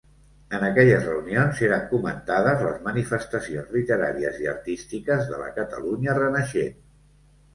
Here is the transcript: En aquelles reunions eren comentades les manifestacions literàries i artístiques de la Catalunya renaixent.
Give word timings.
En 0.59 0.63
aquelles 0.67 1.03
reunions 1.07 1.59
eren 1.65 1.83
comentades 1.91 2.63
les 2.67 2.79
manifestacions 2.87 3.69
literàries 3.77 4.41
i 4.45 4.49
artístiques 4.53 5.29
de 5.33 5.43
la 5.45 5.51
Catalunya 5.59 6.19
renaixent. 6.21 6.81